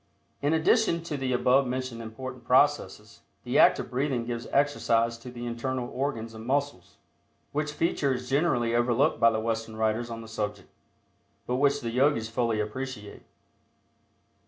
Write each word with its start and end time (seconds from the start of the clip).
In 0.41 0.51
addition 0.53 1.03
to 1.03 1.15
the 1.15 1.31
above 1.31 1.67
mentioned 1.67 2.01
important 2.01 2.43
processes 2.43 3.21
the 3.43 3.59
act 3.59 3.77
of 3.77 3.91
breathing 3.91 4.25
gives 4.25 4.47
exercise 4.47 5.15
to 5.19 5.29
the 5.29 5.45
internal 5.45 5.89
organs 5.93 6.33
and 6.33 6.43
muscles, 6.43 6.97
which 7.51 7.71
feature 7.71 8.15
is 8.15 8.27
generally 8.27 8.73
overlooked 8.73 9.19
by 9.19 9.29
the 9.29 9.39
Western 9.39 9.75
writers 9.75 10.09
on 10.09 10.21
the 10.23 10.27
subject, 10.27 10.67
but 11.45 11.57
which 11.57 11.81
the 11.81 11.91
Yogis 11.91 12.29
fully 12.29 12.59
appreciate. 12.59 13.21